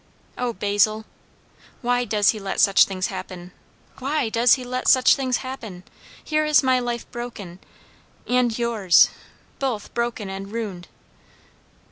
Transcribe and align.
"O 0.35 0.51
Basil! 0.53 1.05
why 1.83 2.05
does 2.05 2.29
he 2.29 2.39
let 2.39 2.59
such 2.59 2.85
things 2.85 3.05
happen? 3.13 3.51
why 3.99 4.29
does 4.29 4.55
he 4.55 4.63
let 4.63 4.87
such 4.87 5.13
things 5.15 5.37
happen? 5.45 5.83
Here 6.23 6.43
is 6.43 6.63
my 6.63 6.79
life 6.79 7.05
broken 7.11 7.59
and 8.25 8.57
yours; 8.57 9.11
both 9.59 9.93
broken 9.93 10.27
and 10.27 10.51
ruined." 10.51 10.87